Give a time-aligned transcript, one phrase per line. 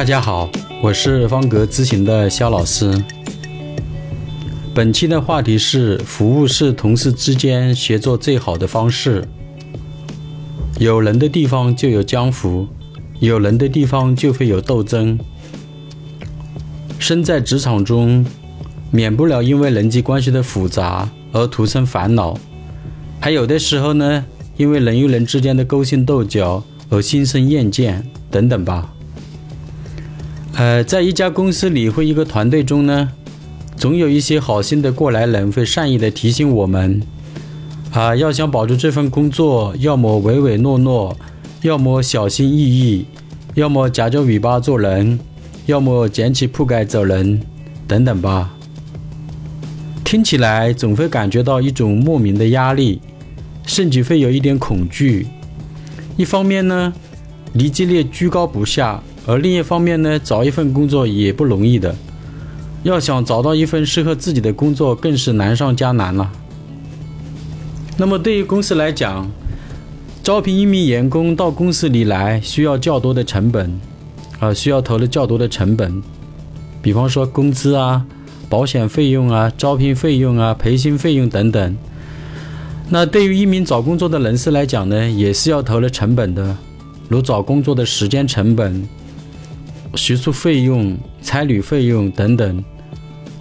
[0.00, 0.48] 大家好，
[0.80, 3.04] 我是方格咨询的肖老师。
[4.74, 9.28] 本期的话题是：服务是同事之间协作最好的方式。
[10.78, 12.66] 有人的地方就有江湖，
[13.18, 15.18] 有人的地方就会有斗争。
[16.98, 18.24] 身在职场中，
[18.90, 22.38] 免不了因为人际关系的复杂而徒生烦恼，
[23.20, 24.24] 还有的时候呢，
[24.56, 28.94] 因为人与人之间的勾心斗角而心生厌倦等等吧。
[30.60, 33.08] 呃，在一家公司里或一个团队中呢，
[33.78, 37.00] 总有一些好心的过来人会善意的提醒我们，
[37.92, 41.16] 啊，要想保住这份工作，要么唯唯诺诺，
[41.62, 43.06] 要么小心翼翼，
[43.54, 45.18] 要么夹着尾巴做人，
[45.64, 47.40] 要么捡起铺盖走人，
[47.88, 48.54] 等等吧。
[50.04, 53.00] 听起来总会感觉到一种莫名的压力，
[53.66, 55.26] 甚至会有一点恐惧。
[56.18, 56.92] 一方面呢，
[57.54, 59.02] 离职率居高不下。
[59.30, 61.94] 而另一方面呢，找一份工作也不容易的，
[62.82, 66.28] 要想找到一份适合自己的工作，更是难上加难了。
[67.96, 69.30] 那么对于公司来讲，
[70.20, 73.80] 招聘一名员工到公司里来，需要较多的成本，
[74.40, 76.02] 啊，需要投入较多的成本，
[76.82, 78.04] 比方说工资啊、
[78.48, 81.76] 保险费用啊、招聘费用啊、培训费用等等。
[82.88, 86.56] 那对于一名找工作的人士来讲呢，也是要投入成本的，
[87.08, 88.88] 如找工作的时间成本。
[89.94, 92.64] 学宿费用、差旅费用等等，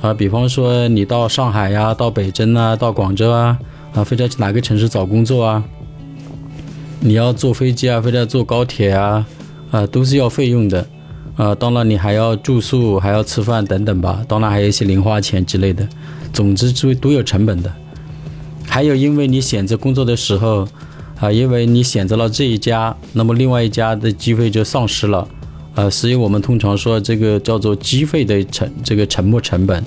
[0.01, 3.57] 啊，比方说你到上海呀、到北京啊、到广州啊，
[3.93, 5.63] 啊，或者去哪个城市找工作啊，
[6.99, 9.25] 你要坐飞机啊，或者坐高铁啊，
[9.71, 10.85] 啊，都是要费用的，
[11.35, 15.87] 啊，当然你还要住宿、还要吃饭等等吧，当然还有一些零花钱之类的，
[16.33, 17.71] 总之都都有成本的。
[18.67, 20.67] 还有，因为你选择工作的时候，
[21.19, 25.27] 啊，因为你选择了这一家，那么另外一家的机会就丧失了。
[25.79, 29.81] 呃，所以我们通常说这个叫做机会的沉这个沉没成本。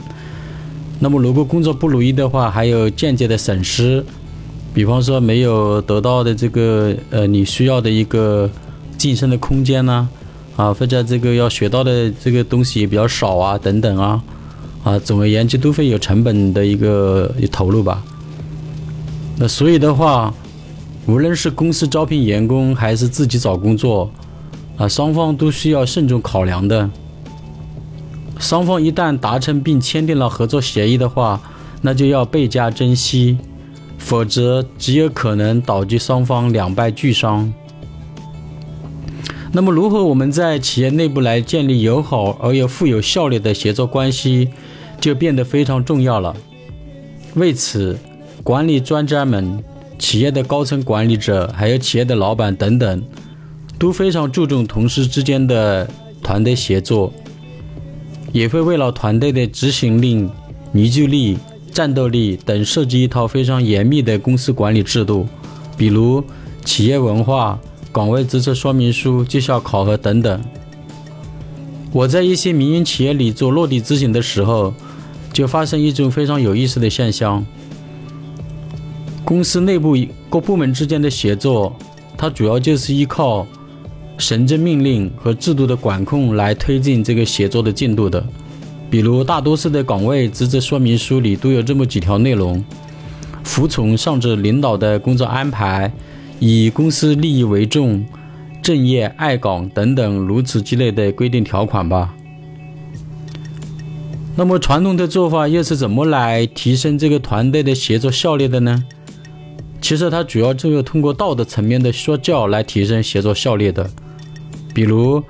[1.00, 4.02] 那么如果工作不如意的话，还有间接的损失，
[4.72, 8.48] 比方说没有得到的这个呃你需要的一个
[8.96, 10.08] 晋升的空间呢，
[10.56, 14.22] 啊，或者这个要学到的这个东西也比较少啊，等等啊，
[14.84, 18.02] 啊，总而言之都会有成本的一个投入吧。
[19.36, 20.32] 那所以的话，
[21.06, 24.10] 无论是公司招聘员工还是自己找工作。
[24.82, 26.90] 啊，双方都需要慎重考量的。
[28.40, 31.40] 双方一旦达成并签订了合作协议的话，
[31.82, 33.38] 那就要倍加珍惜，
[33.96, 37.54] 否则极有可能导致双方两败俱伤。
[39.52, 44.48] 那么，如何我们在企业内部来建立友好而又富有效率的协作关系，
[45.00, 46.34] 就变得非常重要了。
[47.34, 47.96] 为此，
[48.42, 49.62] 管理专家们、
[49.96, 53.00] 企业的高层管理者，还有企业的老板等等。
[53.82, 55.90] 都非常注重同事之间的
[56.22, 57.12] 团队协作，
[58.30, 60.28] 也会为了团队的执行力、
[60.70, 61.36] 凝聚力、
[61.72, 65.26] 战斗力等设计一套非常严密的公司管理制度，
[65.76, 66.22] 比如
[66.64, 67.58] 企业文化、
[67.90, 70.40] 岗位职责说明书、绩效考核等等。
[71.90, 74.72] 我在一些民营企业里做落地执行的时候，
[75.32, 77.44] 就发生一种非常有意思的现象：
[79.24, 79.96] 公司内部
[80.30, 81.74] 各部门之间的协作，
[82.16, 83.44] 它主要就是依靠。
[84.22, 88.24] 行政命令和制度的管控来推进这个协作的进度的，
[88.88, 92.64] 比如大多数的岗位职责说明书里都有这么几条内容：
[93.42, 95.92] 服从上至领导的工作安排，
[96.38, 98.06] 以公司利益为重，
[98.62, 102.14] 正业爱岗等等如此之类的规定条款吧。
[104.36, 108.84] 那么传统的做法又是怎么来提升这个团队的协作效率的呢？
[109.80, 113.90] 其实它主要就是通过道德层面的说教来提升协作效率的。
[114.74, 115.22] 比如，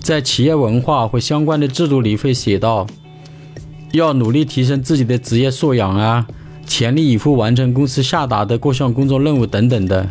[0.00, 2.86] 在企业文化或相关的制度里会写到，
[3.92, 6.26] 要努力提升自己的职业素养啊，
[6.66, 10.08] 全力以赴完成公司下达的各项工作任务等等的。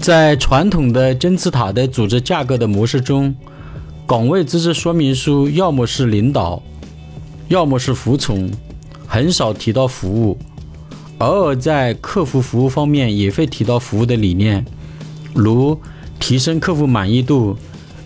[0.00, 3.34] 在传统的金字塔的组织架构的模式中，
[4.06, 6.62] 岗位职责说明书要么是领导，
[7.48, 8.50] 要么是服从，
[9.06, 10.38] 很少提到服务。
[11.18, 14.64] 偶尔在客服服务方面也会提到服务的理念，
[15.34, 15.78] 如。
[16.18, 17.56] 提升客户满意度，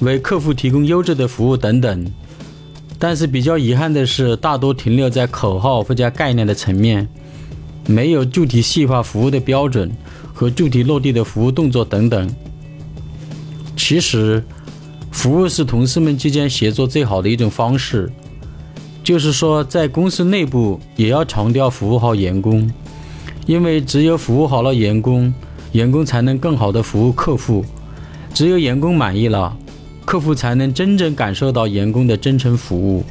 [0.00, 2.12] 为客户提供优质的服务等等，
[2.98, 7.08] 但是比较遗憾的是，大多停留在口号或者概念的层面，
[7.86, 9.90] 没有具体细化服务的标准
[10.34, 12.30] 和具体落地的服务动作等等。
[13.76, 14.44] 其实，
[15.10, 18.12] 服务是同事们之间协作最好的一种方式，
[19.02, 22.70] 就是说，在公司内部也要强调服务好员工，
[23.46, 25.32] 因为只有服务好了员工，
[25.72, 27.64] 员工才能更好的服务客户。
[28.32, 29.56] 只有员工满意了，
[30.04, 33.04] 客户才能真正感受到员工的真诚服务。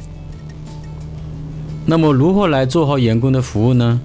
[1.86, 4.00] 那么，如何来做好员工的服务呢？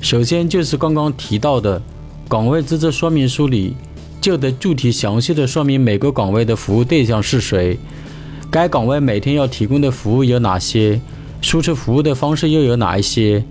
[0.00, 1.80] 首先就是刚刚提到的
[2.28, 3.74] 岗位职责说明书里，
[4.20, 7.78] 就得具体详细的说明每个岗位的服务对象是谁，
[8.50, 11.00] 该岗位每天要提供的服务有哪些，
[11.40, 13.44] 输出服务的方式又有哪一些，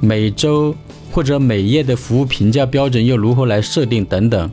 [0.00, 0.74] 每周
[1.10, 4.50] 或者每月的服务评价标准又如何来设定等等。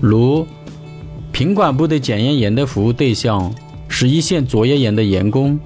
[0.00, 0.46] 如
[1.36, 3.54] 品管部的检验员的服务对象
[3.88, 5.60] 是一线作业员的员工，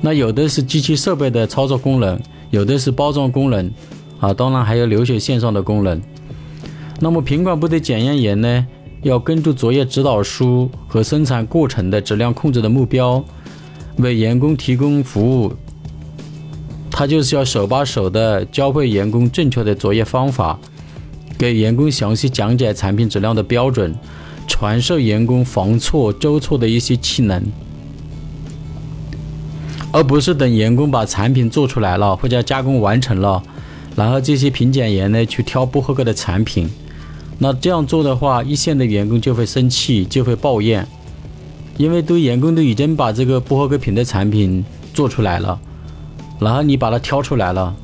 [0.00, 2.20] 那有的是机器设备的操作工人，
[2.50, 3.72] 有的是包装工人。
[4.18, 6.02] 啊，当然还有流水线上的工人。
[6.98, 8.66] 那么品管部的检验员呢，
[9.02, 13.24] 要根据作业指导书和生产过程的质量控制的目标，
[13.98, 15.52] 为员工提供服务。
[16.90, 20.58] 他就是要手把手的教会员工正确的作业方法，
[21.38, 23.94] 给员工详细讲解产品质量的标准，
[24.58, 27.42] 传授员工防错纠错的一些技能，
[29.92, 33.42] 而不是等员工把产品做出来了或者加工完成了。
[33.94, 36.66] 然后这些品检员呢，去挑不合格的产品，
[37.38, 40.88] 那这样做的话，一线的员工就会生气，就会抱怨，
[41.76, 44.64] 因为都员工都已经把这个不合格品的产品
[44.94, 45.60] 做出来了，
[46.40, 47.76] 然后你把它挑出来了，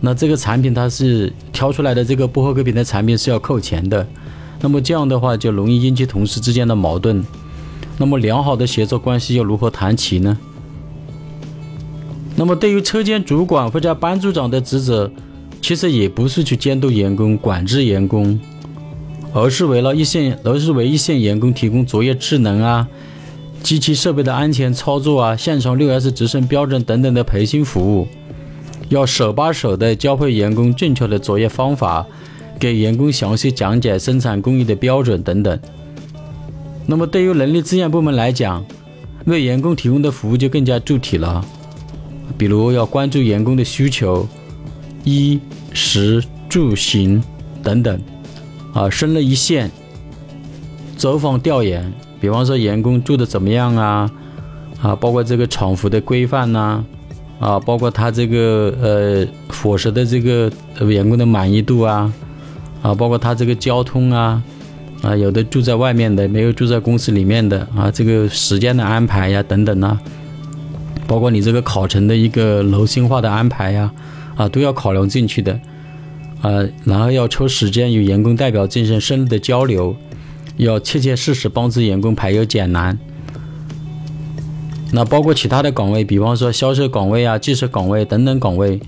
[0.00, 4.06] 那这个产品它是挑出来的这个不合格品的产品是要扣钱的，
[4.60, 7.24] 那么这样的话就容易引起同事之间的矛盾，
[7.98, 10.38] 那么良好的协作关系又如何谈起呢？
[12.36, 15.10] 那么对于车间主管或者班组长的职责。
[15.62, 18.38] 其实也不是去监督员工、管制员工，
[19.32, 22.86] 而是为了一线，而是为一线员工提供作业智能啊、
[23.64, 28.06] 机器设备的安全操作啊、现场六 S 执升标准等等的培训服务，
[28.90, 32.06] 要手把手的教会员工正确的作业方法，
[32.58, 35.58] 给员工详细讲解生产工艺的标准等等。
[36.86, 38.64] 那么对于人力资源部门来讲，
[39.24, 41.44] 为员工提供的服务就更加具体了，
[42.38, 44.28] 比如要关注员工的需求，
[45.04, 45.40] 衣。
[45.78, 47.22] 食住行
[47.62, 48.00] 等等，
[48.72, 49.70] 啊，升了一线，
[50.96, 54.10] 走访调研，比方说员工住的怎么样啊，
[54.80, 56.82] 啊，包括这个厂服的规范呐，
[57.38, 60.50] 啊，包括他这个呃伙食的这个
[60.80, 62.10] 员工的满意度啊，
[62.86, 64.42] 啊，包括他这个交通啊，
[65.02, 69.98] 啊，有的住在外面的，没有住在公司里面的啊，这个时间的安排呀，等等呐，
[71.06, 73.90] 包括你这个考程的一个楼心化的安排呀。
[74.36, 75.58] 啊，都要考量进去的，
[76.42, 79.96] 啊，然后要抽时间与员工代表进行深入的交流，
[80.58, 82.98] 要切切实实帮助员工排忧解难。
[84.92, 88.78] 那包括其他的岗位，比方说销售岗位啊、技术岗位等等岗位，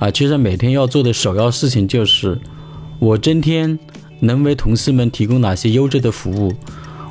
[0.00, 2.36] 啊，其实每天要做的首要事情就是，
[2.98, 3.78] 我今天
[4.20, 6.52] 能为同事们提供哪些优质的服务，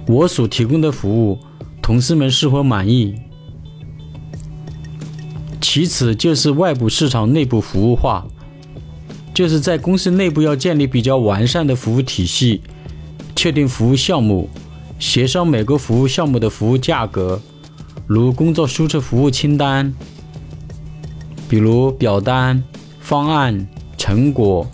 [0.07, 1.37] 我所提供的服务，
[1.81, 3.15] 同事们是否满意？
[5.61, 8.25] 其次就是外部市场内部服务化，
[9.33, 12.61] 就是在公司内部要建立比较完善的服务体系，
[13.35, 14.49] 确定服务项目，
[14.97, 17.39] 协商每个服务项目的服务价格，
[18.07, 19.93] 如工作输出服务清单，
[21.47, 22.63] 比如表单、
[22.99, 23.67] 方案、
[23.97, 24.65] 成果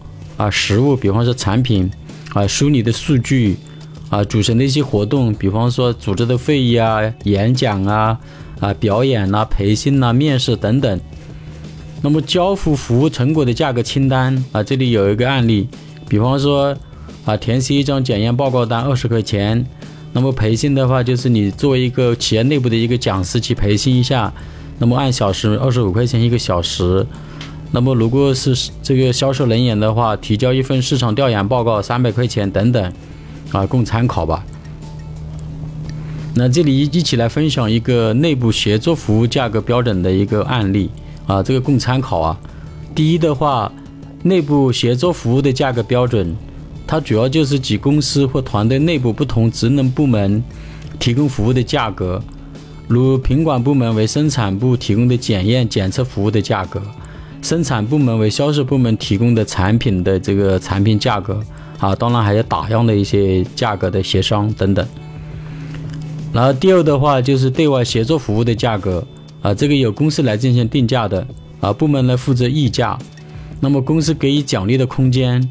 [0.42, 1.92] 啊，实物，比方说产品
[2.34, 3.58] 啊，梳理的数据
[4.10, 8.20] 啊，组成的一些活动，比方说组织的会议啊、演讲啊。
[8.62, 11.00] 啊，表演呐，培训呐，面试等等。
[12.04, 15.68] 那么交付服务成果的价格清单啊，这里有一个案例，
[16.08, 16.78] 比方说
[17.26, 19.66] 啊，填写一张检验报告单二十块钱。
[20.14, 24.32] 那么培训的话，就是你作为一个企业内部的一个讲师去培训一下，
[24.78, 27.04] 那么按小时二十五块钱一个小时。
[27.72, 32.94] 那么如果是这个销售人员的话，提交一份市场调研报告三百块钱等等，
[33.52, 34.44] 啊，供参考吧。
[36.36, 40.90] 那这里一一起来分享一个内部协作服务价格标准的一个案例
[41.28, 42.38] 啊，这个供参考啊。
[42.94, 43.72] 第一的话，
[44.24, 46.36] 内部协作服务的价格标准，
[46.86, 50.44] 它主要就是指公司或团队内部不同职能部门
[51.00, 52.22] 提供服务的价格，
[52.88, 56.82] 如品管部门为生产部提供的检验检测服务的价格，
[57.52, 61.44] 生产部门为销售部门提供的产品的这个产品价格
[61.80, 64.88] 啊，当然还有打样的一些价格的协商等等。
[66.32, 69.06] 然后第二的话就是对外协作服务的价格
[69.42, 71.28] 啊，这个由公司来进行定价的
[71.60, 72.98] 啊，部门来负责议价。
[73.60, 75.46] 那么公司给予奖励的空间，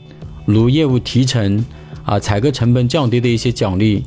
[0.47, 1.63] 如业务提成
[2.07, 4.03] 啊、采购成本降低的一些奖励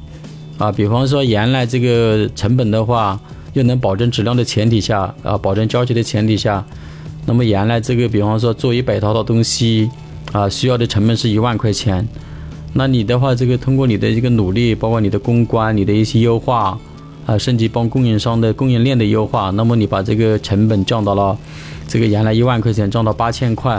[0.57, 3.19] 啊，比方说原来这个成本的话，
[3.53, 6.65] 又能保证质量的前提下啊，保证交期的前提下，
[7.25, 9.89] 那么原来这个比方说做一百套的东西
[10.31, 12.07] 啊，需要的成本是一万块钱。
[12.73, 16.77] 那你的话，这个通过你的一个努力，包括你的公关、你的一些优化
[17.25, 21.37] 啊，甚至帮供应商的供应链的优化，那么你把这个成本降到了
[21.87, 23.75] 这个原来一万块钱降到八千块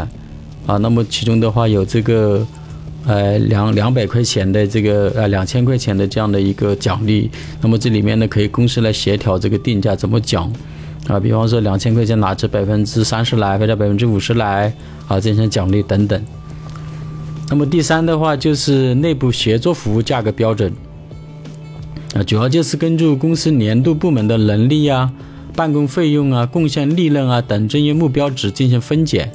[0.64, 2.46] 啊，那么其中的话有这个
[3.04, 7.28] 呃两两百块钱的这个呃两千块钱的这样的一个奖励，
[7.60, 10.50] 那么这里面呢可以公司来协调这个定价怎么讲
[11.06, 14.72] 啊，比方说两千块钱拿出百分之三十来或者百分之五十来
[15.06, 16.22] 啊，进行奖励等等。
[17.50, 20.72] 那么第三的话就是内部协作服务价格标准，
[22.14, 25.12] 啊，主要就是根据公司年度部门的能力啊、
[25.54, 29.30] 办公费用啊、贡献利润啊等这些目标值进行分解，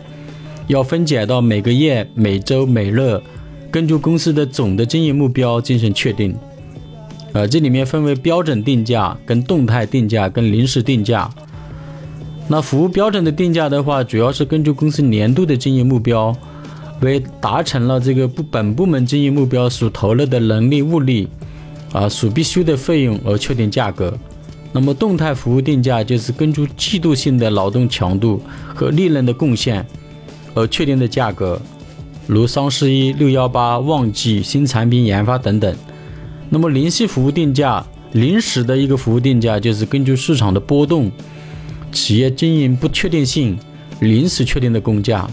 [0.65, 3.21] 要分解到每个月、每周、每日，
[3.69, 6.35] 根据公司的总的经营目标进行确定。
[7.31, 11.29] 呃，这里面分为标准定价、跟动态定价、跟临时定价。
[12.49, 16.35] 那服务标准的定价的话，主要是根据公司年度的经营目标。
[17.01, 21.29] 为达成了这个部本部门经营目标所投入的人力物力，
[21.93, 24.13] 啊，所必须的费用而确定价格。
[24.73, 28.41] 那么动态服务定价就是根据季度性的劳动强度
[28.75, 29.85] 和利润的贡献
[30.53, 31.57] 而确定的价格，
[32.27, 35.73] 如双十一、六幺八、旺季、新产品研发等等。
[36.49, 41.09] 那么临时服务定价，临时的一个服务定价就是根据市场的波动、
[41.91, 43.57] 企业经营不确定性，
[43.99, 45.29] 临时确定的工价。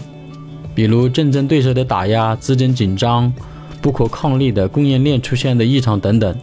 [0.75, 3.33] 比如竞争对手的打压、资金紧张、
[3.81, 6.35] 不可抗力的供应链出现的异常等等。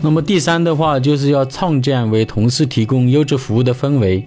[0.00, 4.26] 那么第三的话，就是要创建为同事提供优质服务的氛围，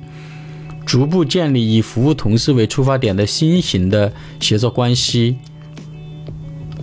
[0.85, 5.37] 逐步建立以服务同事为出发点的新型的协作关系。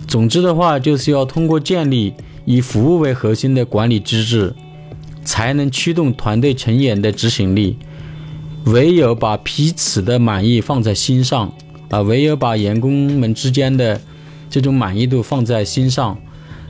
[0.05, 2.13] 总之的话，就是要通过建立
[2.45, 4.53] 以服务为核心的管理机制，
[5.23, 7.77] 才能驱动团队成员的执行力。
[8.65, 11.53] 唯有把彼此的满意放在心上。
[11.89, 14.01] 啊，唯有把员工们之间的
[14.49, 16.17] 这种满意度放在心上，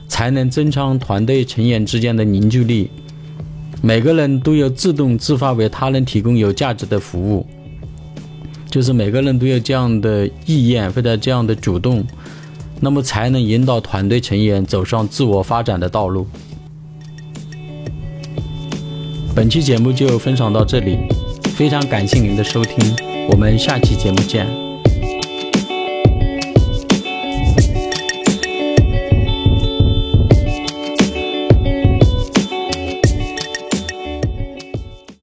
[0.06, 2.90] 才能增强团队成员之间的凝聚力。
[3.80, 7.46] 每个人都要自动自发为他人提供有价值的服务，
[8.68, 12.04] 就是每个人都有这样的意愿或者这样的主动，
[12.80, 16.26] 那么才能引导团队成员走上自我发展的道路。
[19.34, 20.96] 本期节目就分享到这里，
[21.56, 22.94] 非常感谢您的收听，
[23.28, 24.63] 我们下期节目见。